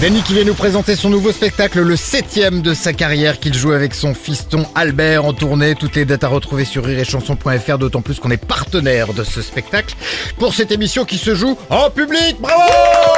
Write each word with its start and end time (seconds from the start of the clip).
Danny 0.00 0.22
qui 0.22 0.32
vient 0.32 0.44
nous 0.44 0.54
présenter 0.54 0.96
son 0.96 1.10
nouveau 1.10 1.30
spectacle, 1.30 1.82
le 1.82 1.94
septième 1.94 2.62
de 2.62 2.72
sa 2.72 2.94
carrière 2.94 3.38
qu'il 3.38 3.52
joue 3.52 3.72
avec 3.72 3.94
son 3.94 4.14
fiston 4.14 4.64
Albert 4.74 5.26
en 5.26 5.34
tournée. 5.34 5.74
Toutes 5.74 5.94
les 5.94 6.06
dates 6.06 6.24
à 6.24 6.28
retrouver 6.28 6.64
sur 6.64 6.86
rireetchanson.fr, 6.86 7.76
d'autant 7.76 8.00
plus 8.00 8.18
qu'on 8.18 8.30
est 8.30 8.42
partenaire 8.42 9.12
de 9.12 9.24
ce 9.24 9.42
spectacle 9.42 9.94
pour 10.38 10.54
cette 10.54 10.72
émission 10.72 11.04
qui 11.04 11.18
se 11.18 11.34
joue 11.34 11.58
en 11.68 11.90
public. 11.90 12.38
Bravo 12.40 13.09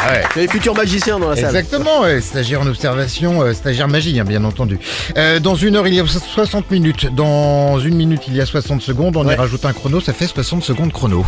Ah 0.00 0.12
ouais. 0.12 0.22
Il 0.34 0.38
y 0.38 0.38
a 0.40 0.42
les 0.46 0.48
futurs 0.48 0.74
magiciens 0.74 1.18
dans 1.18 1.30
la 1.30 1.36
salle. 1.36 1.46
Exactement, 1.46 2.02
ouais, 2.02 2.20
stagiaire 2.20 2.60
en 2.60 2.66
observation, 2.66 3.42
euh, 3.42 3.52
stagiaire 3.52 3.88
magie, 3.88 4.18
hein, 4.20 4.24
bien 4.24 4.44
entendu. 4.44 4.78
Euh, 5.16 5.40
dans 5.40 5.54
une 5.54 5.76
heure, 5.76 5.86
il 5.88 5.94
y 5.94 6.00
a 6.00 6.06
60 6.06 6.70
minutes. 6.70 7.12
Dans 7.14 7.78
une 7.80 7.96
minute, 7.96 8.22
il 8.28 8.36
y 8.36 8.40
a 8.40 8.46
60 8.46 8.80
secondes. 8.80 9.16
On 9.16 9.28
y 9.28 9.34
rajoute 9.34 9.64
un 9.64 9.72
chrono, 9.72 10.00
ça 10.00 10.12
fait 10.12 10.26
60 10.26 10.62
secondes 10.62 10.92
chrono. 10.92 11.24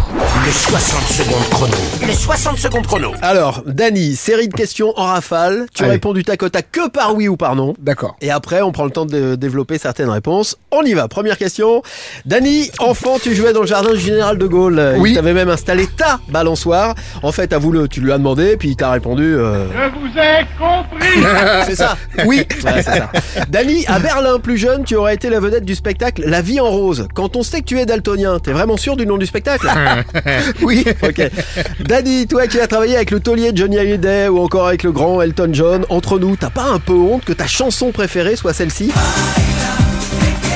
Les 0.47 0.53
60 0.53 1.03
secondes 1.09 1.49
chrono. 1.51 1.75
Les 2.07 2.15
60 2.15 2.59
secondes 2.59 2.87
chrono. 2.87 3.13
Alors, 3.23 3.63
Dany, 3.67 4.15
série 4.15 4.49
de 4.49 4.55
questions 4.55 4.93
en 4.97 5.07
rafale. 5.07 5.67
Tu 5.75 5.83
Allez. 5.83 5.93
réponds 5.93 6.13
du 6.13 6.23
tac 6.23 6.43
au 6.43 6.49
tac 6.49 6.71
que 6.71 6.89
par 6.89 7.15
oui 7.15 7.29
ou 7.29 7.37
par 7.37 7.57
non. 7.57 7.75
D'accord. 7.81 8.17
Et 8.21 8.31
après, 8.31 8.63
on 8.63 8.73
prend 8.73 8.85
le 8.85 8.91
temps 8.91 9.07
de 9.07 9.35
développer 9.35 9.79
certaines 9.79 10.09
réponses. 10.11 10.57
On 10.71 10.83
y 10.83 10.95
va. 10.95 11.09
Première 11.09 11.39
question. 11.39 11.83
Dany, 12.25 12.71
enfant, 12.79 13.19
tu 13.21 13.35
jouais 13.35 13.53
dans 13.53 13.63
le 13.63 13.67
jardin 13.67 13.93
du 13.93 13.99
général 14.01 14.39
de 14.39 14.47
Gaulle. 14.47 14.95
Oui. 14.99 15.11
Il 15.11 15.17
t'avait 15.17 15.35
même 15.35 15.49
installé 15.51 15.87
ta 15.87 16.21
balançoire. 16.29 16.95
En 17.23 17.33
fait, 17.33 17.53
avoue-le, 17.53 17.89
tu 17.89 18.01
lui 18.01 18.13
as 18.13 18.19
demandé, 18.19 18.57
puis 18.61 18.69
il 18.71 18.77
t'a 18.77 18.91
répondu. 18.93 19.25
euh, 19.25 19.67
Je 19.73 19.99
vous 19.99 20.19
ai 20.19 20.47
compris 20.59 21.09
c'est 21.67 21.75
ça. 21.75 21.97
Oui. 22.27 22.47
Ouais, 22.63 22.73
c'est 22.77 22.83
ça. 22.83 23.11
Dany, 23.49 23.85
à 23.89 23.99
Berlin, 23.99 24.39
plus 24.39 24.59
jeune, 24.59 24.85
tu 24.85 24.95
aurais 24.97 25.15
été 25.15 25.31
la 25.31 25.41
vedette 25.41 25.65
du 25.65 25.75
spectacle 25.75 26.23
La 26.27 26.43
vie 26.43 26.61
en 26.61 26.71
rose. 26.71 27.09
Quand 27.15 27.37
on 27.37 27.43
sait 27.43 27.61
que 27.61 27.65
tu 27.65 27.79
es 27.81 27.87
daltonien, 27.87 28.39
t'es 28.39 28.53
vraiment 28.53 28.77
sûr 28.77 28.97
du 28.97 29.07
nom 29.07 29.17
du 29.17 29.27
spectacle? 29.27 29.67
Oui. 30.63 30.85
Ok. 31.03 31.23
Dany, 31.81 32.27
toi 32.27 32.47
qui 32.47 32.61
as 32.61 32.67
travaillé 32.67 32.97
avec 32.97 33.11
le 33.11 33.21
taulier 33.21 33.51
Johnny 33.55 33.79
Hallyday 33.79 34.29
ou 34.29 34.39
encore 34.41 34.69
avec 34.69 34.83
le 34.83 34.93
grand 34.93 35.23
Elton 35.23 35.49
John, 35.53 35.87
entre 35.89 36.19
nous, 36.19 36.37
t'as 36.37 36.51
pas 36.51 36.65
un 36.65 36.79
peu 36.79 36.93
honte 36.95 37.25
que 37.25 37.33
ta 37.33 37.47
chanson 37.47 37.91
préférée 37.93 38.37
soit 38.37 38.53
celle-ci? 38.53 38.93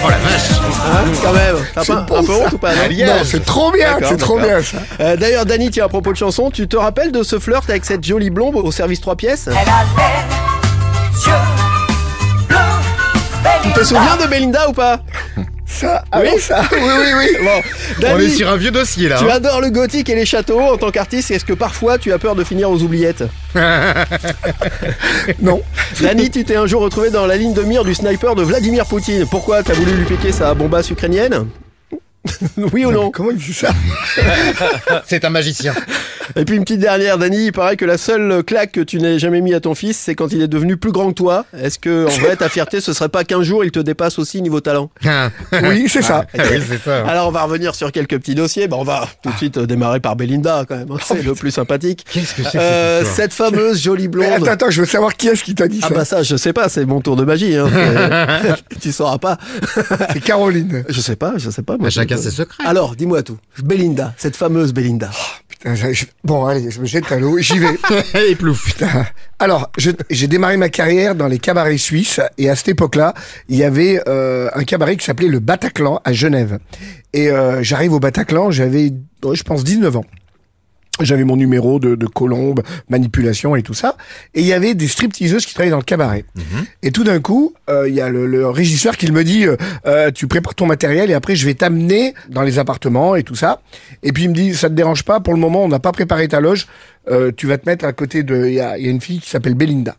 Oh 0.05 0.11
la 0.11 0.19
vache. 0.19 0.51
Hein, 0.87 1.05
Quand 1.23 1.33
même. 1.33 1.57
T'as 1.75 1.85
C'est 1.85 1.95
pas 1.95 2.01
bon, 2.03 2.17
un 2.19 2.25
peu 2.25 2.33
honte 2.33 2.53
ou 2.53 2.59
pas 2.59 2.75
non 2.75 3.13
c'est 3.25 3.45
trop 3.45 3.73
bien, 3.73 3.97
c'est 4.07 4.17
trop 4.19 4.39
bien 4.39 4.63
ça. 4.63 4.79
Euh, 5.01 5.17
D'ailleurs, 5.17 5.47
Dany, 5.47 5.71
tiens, 5.71 5.87
à 5.87 5.89
propos 5.89 6.13
de 6.13 6.17
chanson, 6.17 6.51
tu 6.51 6.69
te 6.69 6.77
rappelles 6.77 7.13
de 7.13 7.23
ce 7.23 7.39
flirt 7.39 7.69
avec 7.71 7.85
cette 7.85 8.05
jolie 8.05 8.31
blonde 8.31 8.57
au 8.57 8.71
service 8.71 9.01
3 9.01 9.17
pièces 9.17 9.49
Tu 13.63 13.73
te 13.73 13.85
souviens 13.85 14.17
de 14.23 14.27
Belinda 14.29 14.69
ou 14.69 14.73
pas? 14.73 15.01
Ça, 15.85 16.05
ah 16.11 16.21
Oui. 16.23 16.41
ça, 16.41 16.63
oui, 16.73 16.79
oui, 16.81 17.13
oui. 17.19 17.37
Bon, 17.45 18.09
On 18.15 18.19
est 18.19 18.31
sur 18.31 18.49
un 18.49 18.57
vieux 18.57 18.71
dossier 18.71 19.09
là. 19.09 19.19
tu 19.19 19.25
hein. 19.25 19.35
adores 19.35 19.61
le 19.61 19.71
gothique 19.71 20.09
et 20.09 20.15
les 20.15 20.25
châteaux 20.25 20.61
en 20.61 20.77
tant 20.79 20.91
qu'artiste. 20.91 21.31
Est-ce 21.31 21.45
que 21.45 21.53
parfois 21.53 21.99
tu 21.99 22.13
as 22.13 22.19
peur 22.19 22.35
de 22.35 22.43
finir 22.45 22.71
aux 22.71 22.81
oubliettes 22.83 23.25
Non. 25.43 25.63
Dany, 26.01 26.31
tu 26.31 26.45
t'es 26.45 26.57
un 26.57 26.67
jour 26.67 26.83
retrouvé 26.83 27.11
dans 27.11 27.27
la 27.27 27.37
ligne 27.37 27.53
de 27.53 27.63
mire 27.63 27.85
du 27.85 27.95
sniper 27.95 28.35
de 28.35 28.43
Vladimir 28.43 28.87
Poutine. 28.87 29.27
Pourquoi 29.31 29.63
T'as 29.63 29.75
voulu 29.75 29.93
lui 29.93 30.05
piquer 30.05 30.33
sa 30.33 30.55
bombasse 30.55 30.91
ukrainienne? 30.91 31.47
Oui 32.73 32.87
ou 32.87 32.91
non 32.93 33.11
Comment 33.11 33.33
il 33.33 33.37
dit 33.37 33.53
ça? 33.53 33.69
C'est 35.07 35.25
un 35.27 35.31
magicien. 35.31 35.75
Et 36.37 36.45
puis 36.45 36.57
une 36.57 36.63
petite 36.65 36.81
dernière, 36.81 37.19
Dany, 37.19 37.47
il 37.47 37.53
paraît 37.53 37.77
que 37.77 37.85
la 37.85 37.99
seule 37.99 38.43
claque 38.45 38.73
que 38.73 38.81
tu 38.81 38.99
n'aies 38.99 39.19
jamais 39.19 39.41
mis 39.41 39.55
à 39.55 39.61
ton 39.61 39.75
fils, 39.75 39.97
c'est 39.99 40.15
quand 40.15 40.33
il 40.33 40.43
est 40.43 40.49
devenu 40.49 40.77
plus 40.77 40.93
grand 40.93 41.09
que 41.09 41.15
toi. 41.15 41.45
Est-ce 41.59 41.79
que, 41.79 42.07
en 42.07 42.21
vrai, 42.21 42.37
ta 42.37 42.49
fierté, 42.49 42.81
ce 42.81 42.93
serait 42.93 43.09
pas 43.09 43.25
qu'un 43.25 43.43
jour 43.43 43.65
il 43.65 43.71
te 43.71 43.79
dépasse 43.79 44.19
aussi 44.19 44.43
niveau 44.43 44.61
talent? 44.61 44.91
Oui, 45.63 45.87
c'est 45.89 46.03
ça. 46.03 46.27
Ah 46.37 46.43
oui, 46.51 46.61
c'est 46.69 46.79
ça. 46.83 47.07
Alors 47.07 47.29
on 47.29 47.31
va 47.31 47.43
revenir 47.45 47.75
sur 47.75 47.91
quelques 47.93 48.19
petits 48.19 48.35
dossiers. 48.35 48.69
Bah, 48.69 48.77
on 48.79 48.85
va 48.85 49.09
tout 49.23 49.31
de 49.31 49.37
suite 49.37 49.57
euh, 49.59 49.67
démarrer 49.67 50.01
par 50.01 50.17
Belinda 50.17 50.65
quand 50.69 50.77
même. 50.77 50.91
hein. 50.91 50.97
C'est 51.05 51.23
le 51.23 51.35
plus 51.35 51.51
sympathique. 51.51 52.05
Qu'est-ce 52.11 52.35
que 52.35 52.43
c'est 52.43 52.59
Euh, 52.59 53.05
cette 53.05 53.33
fameuse 53.33 53.81
jolie 53.83 54.05
Mais 54.05 54.09
blonde. 54.09 54.33
attends, 54.33 54.47
attends, 54.47 54.71
je 54.71 54.81
veux 54.81 54.87
savoir 54.87 55.17
qui 55.17 55.29
est-ce 55.29 55.45
qui 55.45 55.55
t'a 55.55 55.69
dit 55.69 55.81
Ah 55.83 55.89
ça? 55.89 55.95
bah 55.95 56.05
ça, 56.05 56.23
je 56.23 56.37
sais 56.37 56.53
pas, 56.53 56.69
c'est 56.69 56.85
mon 56.85 57.01
tour 57.01 57.17
de 57.17 57.25
magie. 57.25 57.57
Hein. 57.57 57.69
Tu 58.81 58.93
sauras 58.93 59.19
pas. 59.19 59.39
C'est 60.13 60.21
Caroline. 60.23 60.85
Je 60.89 61.01
sais 61.01 61.17
pas, 61.17 61.35
je 61.37 61.51
sais 61.51 61.63
pas. 61.63 61.75
moi. 61.77 61.85
Bah, 61.85 61.91
chacun 61.91 62.17
ses 62.17 62.31
secrets. 62.31 62.65
Alors, 62.67 62.97
dis-moi 62.97 63.23
tout. 63.23 63.39
Belinda, 63.63 64.13
cette 64.17 64.37
fameuse 64.37 64.73
Belinda. 64.73 65.11
Je- 65.65 66.05
Bon, 66.25 66.45
allez, 66.45 66.71
je 66.71 66.79
me 66.81 66.85
jette 66.87 67.11
à 67.11 67.19
l'eau, 67.19 67.39
j'y 67.39 67.59
vais. 67.59 67.79
Et 68.31 68.35
plouf. 68.35 68.65
Putain. 68.67 69.07
Alors, 69.39 69.71
j'ai 70.11 70.27
démarré 70.27 70.57
ma 70.57 70.69
carrière 70.69 71.15
dans 71.15 71.27
les 71.27 71.39
cabarets 71.39 71.79
suisses 71.79 72.21
et 72.39 72.51
à 72.51 72.57
cette 72.57 72.69
époque-là, 72.69 73.15
il 73.49 73.57
y 73.57 73.65
avait 73.65 74.01
euh, 74.09 74.49
un 74.55 74.65
cabaret 74.65 74.97
qui 74.97 75.05
s'appelait 75.05 75.29
le 75.29 75.39
Bataclan 75.41 76.01
à 76.05 76.13
Genève. 76.13 76.59
Et 77.13 77.31
euh, 77.31 77.63
j'arrive 77.63 77.93
au 77.95 78.01
Bataclan, 78.01 78.51
j'avais, 78.51 78.93
je 79.33 79.43
pense, 79.43 79.65
19 79.65 79.97
ans. 79.97 80.05
J'avais 81.01 81.25
mon 81.25 81.37
numéro 81.37 81.81
de, 81.81 81.97
de 81.97 82.07
colombe, 82.07 82.63
manipulation 82.89 83.57
et 83.57 83.63
tout 83.63 83.75
ça. 83.75 83.97
Et 84.35 84.41
il 84.43 84.47
y 84.47 84.53
avait 84.53 84.75
des 84.75 84.87
stripteaseuses 84.87 85.45
qui 85.45 85.53
travaillaient 85.53 85.73
dans 85.73 85.79
le 85.79 85.83
cabaret. 85.83 86.25
Et 86.83 86.93
tout 86.93 87.03
d'un 87.03 87.19
coup, 87.21 87.53
euh, 87.69 87.89
il 87.89 87.95
y 87.97 88.01
a 88.01 88.09
le, 88.09 88.27
le 88.27 88.49
régisseur 88.49 88.97
qui 88.97 89.11
me 89.11 89.25
dit, 89.25 89.45
euh, 89.47 89.57
euh, 89.87 90.13
tu 90.13 90.29
prépares 90.29 90.55
ton 90.55 90.67
matériel 90.67 91.11
et 91.11 91.15
après 91.15 91.35
je 91.35 91.47
vais 91.47 91.55
t'amener 91.55 92.15
dans 92.29 92.43
les 92.43 92.61
appartements 92.61 93.17
et 93.17 93.25
tout 93.25 93.35
ça. 93.35 93.61
Et 94.05 94.13
puis 94.13 94.25
il 94.25 94.29
me 94.29 94.35
dit, 94.35 94.55
ça 94.55 94.69
te 94.69 94.75
dérange 94.75 95.03
pas, 95.03 95.19
pour 95.19 95.35
le 95.35 95.41
moment 95.41 95.65
on 95.65 95.69
n'a 95.69 95.81
pas 95.81 95.91
préparé 95.91 96.29
ta 96.29 96.41
loge, 96.41 96.69
euh, 97.11 97.33
tu 97.37 97.49
vas 97.49 97.59
te 97.59 97.69
mettre 97.69 97.85
à 97.85 97.93
côté 97.93 98.23
de, 98.23 98.47
il 98.47 98.55
y 98.55 98.61
a, 98.61 98.79
il 98.79 98.85
y 98.85 98.89
a 98.89 98.91
une 98.91 99.01
fille 99.01 99.19
qui 99.19 99.29
s'appelle 99.29 99.55
Belinda. 99.55 99.97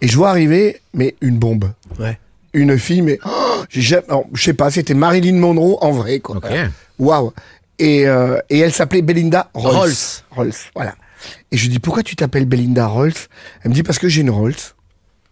Et 0.00 0.06
je 0.06 0.16
vois 0.16 0.30
arriver, 0.30 0.80
mais 0.94 1.16
une 1.20 1.38
bombe. 1.38 1.72
Ouais. 1.98 2.18
Une 2.54 2.78
fille, 2.78 3.02
mais 3.02 3.18
oh, 3.26 3.62
j'ai 3.68 3.80
jamais, 3.82 4.06
non, 4.08 4.26
je 4.32 4.42
sais 4.42 4.54
pas, 4.54 4.70
c'était 4.70 4.94
Marilyn 4.94 5.36
Monroe 5.38 5.76
en 5.80 5.90
vrai, 5.90 6.20
quoi. 6.20 6.36
Ok. 6.36 6.50
Waouh. 6.98 7.32
Et, 7.80 8.06
euh, 8.06 8.38
et 8.50 8.58
elle 8.58 8.72
s'appelait 8.72 9.00
Belinda 9.00 9.50
Rolls. 9.54 9.74
Rolls. 9.74 9.92
Rolls, 10.30 10.52
voilà. 10.76 10.94
Et 11.50 11.56
je 11.56 11.62
lui 11.62 11.70
dis, 11.70 11.78
pourquoi 11.78 12.02
tu 12.02 12.14
t'appelles 12.14 12.44
Belinda 12.44 12.86
Rolls? 12.86 13.14
Elle 13.62 13.70
me 13.70 13.74
dit, 13.74 13.82
parce 13.82 13.98
que 13.98 14.06
j'ai 14.06 14.20
une 14.20 14.30
Rolls. 14.30 14.54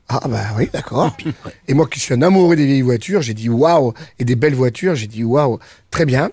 Ah 0.08 0.22
bah 0.26 0.44
oui, 0.56 0.70
d'accord. 0.72 1.14
et 1.68 1.74
moi 1.74 1.86
qui 1.86 2.00
suis 2.00 2.14
un 2.14 2.22
amoureux 2.22 2.56
des 2.56 2.64
vieilles 2.64 2.80
voitures, 2.80 3.20
j'ai 3.20 3.34
dit 3.34 3.50
waouh. 3.50 3.92
Et 4.18 4.24
des 4.24 4.34
belles 4.34 4.54
voitures, 4.54 4.94
j'ai 4.94 5.06
dit 5.06 5.24
waouh. 5.24 5.58
Très 5.90 6.06
bien. 6.06 6.30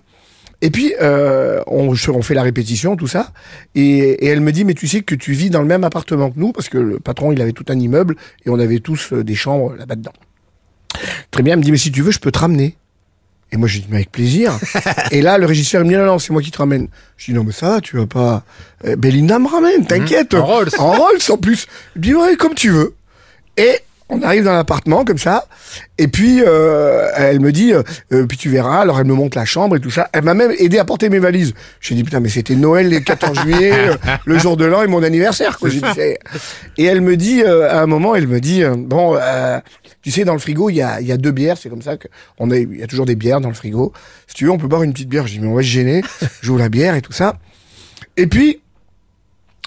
Et 0.61 0.69
puis, 0.69 0.93
euh, 1.01 1.61
on 1.67 1.93
fait 1.93 2.33
la 2.33 2.43
répétition, 2.43 2.95
tout 2.95 3.07
ça. 3.07 3.33
Et, 3.75 3.97
et 3.97 4.27
elle 4.27 4.39
me 4.39 4.53
dit, 4.53 4.63
mais 4.63 4.73
tu 4.73 4.87
sais 4.87 5.01
que 5.01 5.15
tu 5.15 5.33
vis 5.33 5.49
dans 5.49 5.61
le 5.61 5.67
même 5.67 5.83
appartement 5.83 6.31
que 6.31 6.39
nous, 6.39 6.53
parce 6.53 6.69
que 6.69 6.77
le 6.77 6.99
patron, 7.01 7.33
il 7.33 7.41
avait 7.41 7.51
tout 7.51 7.65
un 7.67 7.77
immeuble, 7.77 8.15
et 8.45 8.49
on 8.49 8.57
avait 8.57 8.79
tous 8.79 9.11
euh, 9.11 9.25
des 9.25 9.35
chambres 9.35 9.75
là-bas 9.75 9.95
dedans. 9.95 10.13
Très 11.31 11.43
bien, 11.43 11.53
elle 11.53 11.59
me 11.59 11.63
dit, 11.63 11.73
mais 11.73 11.77
si 11.77 11.91
tu 11.91 12.01
veux, 12.01 12.11
je 12.11 12.19
peux 12.19 12.31
te 12.31 12.39
ramener. 12.39 12.77
Et 13.55 13.57
moi, 13.57 13.69
j'ai 13.69 13.79
dit, 13.79 13.87
mais 13.89 13.95
avec 13.95 14.11
plaisir. 14.11 14.51
et 15.11 15.21
là, 15.21 15.37
le 15.37 15.45
régisseur, 15.45 15.81
il 15.81 15.85
me 15.85 15.89
dit, 15.89 15.95
non, 15.95 16.05
non, 16.05 16.19
c'est 16.19 16.33
moi 16.33 16.41
qui 16.41 16.51
te 16.51 16.57
ramène. 16.57 16.89
Je 17.15 17.27
dis, 17.27 17.33
non, 17.33 17.45
mais 17.45 17.53
ça 17.53 17.69
va, 17.69 17.81
tu 17.81 17.95
vas 17.95 18.05
pas... 18.05 18.43
Euh, 18.83 18.97
Belinda 18.97 19.39
me 19.39 19.47
ramène, 19.47 19.87
t'inquiète. 19.87 20.33
En 20.33 20.45
Rolls. 20.45 20.69
En 20.77 20.91
Rolls, 20.91 21.19
en 21.29 21.37
plus. 21.37 21.65
Me 21.95 22.01
dit, 22.01 22.13
ouais, 22.13 22.35
comme 22.35 22.53
tu 22.53 22.69
veux. 22.69 22.95
Et 23.55 23.79
on 24.09 24.21
arrive 24.21 24.43
dans 24.43 24.53
l'appartement, 24.53 25.03
comme 25.03 25.17
ça. 25.17 25.47
Et 25.97 26.07
puis, 26.07 26.43
euh, 26.45 27.09
elle 27.15 27.39
me 27.39 27.51
dit, 27.51 27.73
euh, 27.73 28.25
puis 28.27 28.37
tu 28.37 28.49
verras. 28.49 28.81
Alors, 28.81 28.99
elle 28.99 29.07
me 29.07 29.13
montre 29.13 29.35
la 29.35 29.45
chambre 29.45 29.77
et 29.77 29.79
tout 29.79 29.89
ça. 29.89 30.09
Elle 30.13 30.23
m'a 30.23 30.35
même 30.35 30.51
aidé 30.59 30.77
à 30.77 30.85
porter 30.85 31.09
mes 31.09 31.17
valises. 31.17 31.53
J'ai 31.81 31.95
dit, 31.95 32.03
putain, 32.03 32.19
mais 32.19 32.29
c'était 32.29 32.55
Noël, 32.55 32.89
le 32.89 32.99
14 32.99 33.39
juillet, 33.39 33.71
euh, 33.89 33.95
le 34.25 34.37
jour 34.37 34.57
de 34.57 34.65
l'an 34.65 34.83
et 34.83 34.87
mon 34.87 35.01
anniversaire, 35.01 35.57
quoi. 35.57 35.69
Dit, 35.69 35.81
Et 36.77 36.85
elle 36.85 37.01
me 37.01 37.17
dit, 37.17 37.43
à 37.43 37.81
un 37.81 37.87
moment, 37.87 38.15
elle 38.15 38.27
me 38.27 38.39
dit, 38.39 38.63
bon, 38.77 39.17
tu 40.03 40.11
sais, 40.11 40.23
dans 40.23 40.33
le 40.33 40.39
frigo, 40.39 40.69
il 40.69 40.75
y 40.75 40.81
a, 40.83 41.01
y 41.01 41.11
a 41.11 41.17
deux 41.17 41.31
bières. 41.31 41.57
C'est 41.57 41.69
comme 41.69 41.81
ça 41.81 41.97
que 41.97 42.07
on 42.37 42.51
a, 42.51 42.57
il 42.57 42.77
y 42.79 42.83
a 42.83 42.87
toujours 42.87 43.07
des 43.07 43.15
bières 43.15 43.41
dans 43.41 43.49
le 43.49 43.55
frigo. 43.55 43.91
Si 44.27 44.35
tu 44.35 44.45
veux, 44.45 44.51
on 44.51 44.59
peut 44.59 44.67
boire 44.67 44.83
une 44.83 44.93
petite 44.93 45.09
bière. 45.09 45.25
Je 45.25 45.33
dis, 45.33 45.39
mais 45.39 45.47
on 45.47 45.55
va 45.55 45.63
se 45.63 45.67
gêner. 45.67 46.03
J'ouvre 46.41 46.59
la 46.59 46.69
bière 46.69 46.93
et 46.93 47.01
tout 47.01 47.13
ça. 47.13 47.37
Et 48.17 48.27
puis, 48.27 48.61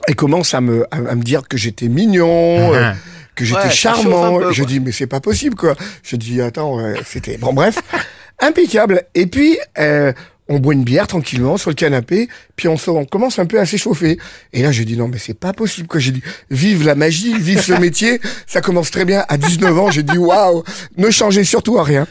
elle 0.06 0.14
commence 0.14 0.54
à 0.54 0.60
me, 0.60 0.84
à, 0.92 1.10
à 1.10 1.14
me 1.16 1.22
dire 1.22 1.42
que 1.48 1.56
j'étais 1.56 1.88
mignon, 1.88 2.72
euh, 2.74 2.92
que 3.38 3.44
j'étais 3.44 3.60
Ouais, 3.64 3.70
charmant. 3.70 4.38
peu, 4.38 4.52
je 4.52 4.64
dis, 4.64 4.80
mais 4.80 4.92
c'est 4.92 5.06
pas 5.06 5.20
possible, 5.20 5.54
quoi. 5.54 5.74
Je 6.02 6.16
dis, 6.16 6.40
attends, 6.40 6.78
euh, 6.80 6.94
c'était... 7.06 7.38
Bon, 7.38 7.52
bref, 7.52 7.78
impeccable. 8.40 9.04
Et 9.14 9.26
puis, 9.26 9.58
euh, 9.78 10.12
on 10.48 10.58
boit 10.58 10.72
une 10.74 10.82
bière 10.84 11.06
tranquillement 11.06 11.56
sur 11.58 11.70
le 11.70 11.74
canapé, 11.74 12.28
puis 12.56 12.68
on, 12.68 12.76
on 12.88 13.04
commence 13.04 13.38
un 13.38 13.46
peu 13.46 13.60
à 13.60 13.66
s'échauffer. 13.66 14.18
Et 14.52 14.62
là, 14.62 14.72
j'ai 14.72 14.84
dit, 14.84 14.96
non, 14.96 15.06
mais 15.08 15.18
c'est 15.18 15.34
pas 15.38 15.52
possible, 15.52 15.86
quoi. 15.86 16.00
J'ai 16.00 16.10
dit, 16.10 16.22
vive 16.50 16.84
la 16.84 16.94
magie, 16.94 17.38
vive 17.38 17.60
ce 17.60 17.72
métier. 17.80 18.20
Ça 18.46 18.60
commence 18.60 18.90
très 18.90 19.04
bien. 19.04 19.24
À 19.28 19.36
19 19.36 19.78
ans, 19.78 19.90
j'ai 19.90 20.02
dit, 20.02 20.16
waouh, 20.18 20.64
ne 20.96 21.10
changez 21.10 21.44
surtout 21.44 21.78
à 21.78 21.84
rien. 21.84 22.06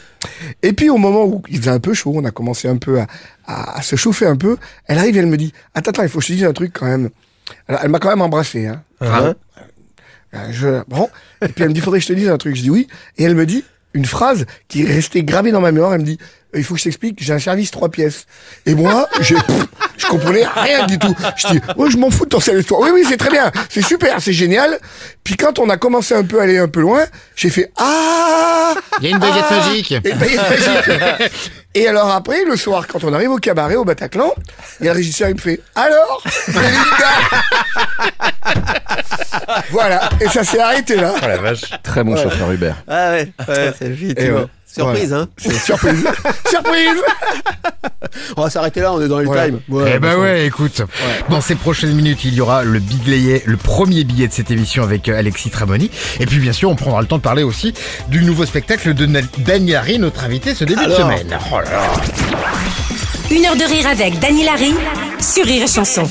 Et 0.62 0.72
puis, 0.72 0.88
au 0.90 0.96
moment 0.98 1.24
où 1.26 1.42
il 1.48 1.58
faisait 1.58 1.70
un 1.70 1.80
peu 1.80 1.94
chaud, 1.94 2.12
on 2.14 2.24
a 2.24 2.30
commencé 2.30 2.68
un 2.68 2.76
peu 2.76 3.00
à, 3.00 3.06
à, 3.46 3.78
à 3.78 3.82
se 3.82 3.96
chauffer 3.96 4.26
un 4.26 4.36
peu, 4.36 4.56
elle 4.86 4.98
arrive 4.98 5.16
et 5.16 5.20
elle 5.20 5.26
me 5.26 5.36
dit, 5.36 5.52
attends, 5.74 5.90
attends, 5.90 6.02
il 6.04 6.08
faut 6.08 6.18
que 6.20 6.24
je 6.24 6.28
te 6.28 6.32
dise 6.34 6.44
un 6.44 6.52
truc 6.52 6.72
quand 6.78 6.86
même. 6.86 7.10
Alors, 7.66 7.80
elle 7.82 7.90
m'a 7.90 7.98
quand 7.98 8.10
même 8.10 8.22
embrassé, 8.22 8.66
hein. 8.66 8.82
Hein 9.00 9.34
Euh, 9.56 9.60
Je, 10.50 10.82
bon. 10.88 11.08
Et 11.42 11.48
puis 11.48 11.64
elle 11.64 11.70
me 11.70 11.74
dit, 11.74 11.80
faudrait 11.80 12.00
que 12.00 12.04
je 12.04 12.12
te 12.12 12.18
dise 12.18 12.28
un 12.28 12.38
truc. 12.38 12.54
Je 12.56 12.62
dis 12.62 12.70
oui. 12.70 12.88
Et 13.16 13.24
elle 13.24 13.34
me 13.34 13.46
dit 13.46 13.64
une 13.94 14.04
phrase 14.04 14.44
qui 14.68 14.82
est 14.82 14.86
restée 14.86 15.22
gravée 15.24 15.50
dans 15.50 15.60
ma 15.60 15.72
mémoire. 15.72 15.94
Elle 15.94 16.00
me 16.00 16.06
dit, 16.06 16.18
il 16.54 16.64
faut 16.64 16.74
que 16.74 16.80
je 16.80 16.84
t'explique, 16.84 17.22
j'ai 17.22 17.32
un 17.32 17.38
service 17.38 17.70
trois 17.70 17.90
pièces. 17.90 18.26
Et 18.64 18.74
moi, 18.74 19.08
je, 19.20 19.34
je 19.96 20.06
comprenais 20.06 20.46
rien 20.46 20.86
du 20.86 20.98
tout. 20.98 21.14
Je 21.36 21.48
dis, 21.48 21.60
ouais, 21.76 21.90
je 21.90 21.96
m'en 21.98 22.10
fous 22.10 22.24
de 22.24 22.30
ton 22.30 22.40
service 22.40 22.66
trois. 22.66 22.82
Oui, 22.82 22.90
oui, 22.92 23.04
c'est 23.08 23.16
très 23.16 23.30
bien, 23.30 23.50
c'est 23.68 23.84
super, 23.84 24.20
c'est 24.22 24.32
génial. 24.32 24.78
Puis 25.24 25.36
quand 25.36 25.58
on 25.58 25.68
a 25.68 25.76
commencé 25.76 26.14
un 26.14 26.24
peu 26.24 26.40
à 26.40 26.44
aller 26.44 26.58
un 26.58 26.68
peu 26.68 26.80
loin, 26.80 27.04
j'ai 27.36 27.50
fait, 27.50 27.70
ah! 27.76 28.74
Il 29.00 29.04
y 29.04 29.06
a 29.08 29.10
une 29.10 29.18
baguette 29.18 29.44
ah 29.50 29.54
magique. 29.54 29.92
Et, 29.92 30.10
une 30.10 30.18
baguette 30.18 30.50
magique. 30.50 31.30
Et 31.74 31.86
alors 31.86 32.10
après, 32.10 32.44
le 32.44 32.56
soir, 32.56 32.86
quand 32.86 33.04
on 33.04 33.12
arrive 33.12 33.30
au 33.30 33.36
cabaret, 33.38 33.76
au 33.76 33.84
Bataclan, 33.84 34.32
il 34.80 34.86
y 34.86 34.88
a 34.88 34.92
le 34.92 34.98
régisseur, 34.98 35.28
il 35.28 35.34
me 35.36 35.40
fait, 35.40 35.60
alors? 35.74 36.22
Voilà. 39.70 40.08
Et 40.20 40.28
ça 40.28 40.44
s'est 40.44 40.60
arrêté 40.60 40.96
là. 40.96 41.14
Oh 41.16 41.26
la 41.26 41.36
vache. 41.38 41.62
Très 41.82 42.04
bon 42.04 42.16
chauffeur 42.16 42.50
Uber. 42.50 42.72
Ah 42.86 43.12
ouais, 43.12 43.32
ouais 43.48 43.72
c'est 43.78 43.86
effectivement. 43.86 44.46
Surprise, 44.78 45.12
hein 45.12 45.28
C'est 45.36 45.52
surprise. 45.54 46.04
surprise! 46.48 47.02
On 48.36 48.42
va 48.42 48.50
s'arrêter 48.50 48.80
là, 48.80 48.92
on 48.92 49.00
est 49.02 49.08
dans 49.08 49.18
le 49.18 49.24
Voilà. 49.26 49.46
time. 49.46 49.60
eh 49.86 49.98
ben 49.98 50.16
ouais, 50.18 50.46
écoute. 50.46 50.82
Dans 51.28 51.40
ces 51.40 51.54
prochaines 51.54 51.92
minutes, 51.92 52.24
il 52.24 52.34
y 52.34 52.40
aura 52.40 52.62
le 52.64 52.78
billet, 52.78 53.42
le 53.44 53.56
premier 53.56 54.04
billet 54.04 54.28
de 54.28 54.32
cette 54.32 54.50
émission 54.50 54.82
avec 54.82 55.08
euh, 55.08 55.18
Alexis 55.18 55.50
Tramoni. 55.50 55.90
Et 56.20 56.26
puis 56.26 56.38
bien 56.38 56.52
sûr, 56.52 56.70
on 56.70 56.76
prendra 56.76 57.00
le 57.00 57.06
temps 57.06 57.16
de 57.18 57.22
parler 57.22 57.42
aussi 57.42 57.74
du 58.08 58.22
nouveau 58.22 58.46
spectacle 58.46 58.94
de 58.94 59.06
Dany 59.38 59.72
Larry, 59.72 59.98
notre 59.98 60.24
invité 60.24 60.54
ce 60.54 60.64
début 60.64 60.80
Alors. 60.80 60.96
de 60.96 61.02
semaine. 61.02 61.38
Oh 61.52 61.56
là 61.60 61.70
là. 61.70 61.82
Une 63.30 63.44
heure 63.44 63.56
de 63.56 63.64
rire 63.64 63.86
avec 63.88 64.18
Dany 64.20 64.44
Larry 64.44 64.74
sur 65.20 65.44
Rire 65.44 65.64
et 65.64 65.66
Chanson. 65.68 66.08